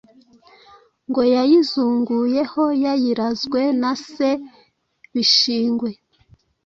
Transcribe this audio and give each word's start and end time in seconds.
ngo 1.09 1.21
yayizunguyeho 1.33 2.63
yayirazwen 2.83 3.71
na 3.81 3.91
se 4.09 4.29
Bishingwe 5.13 5.91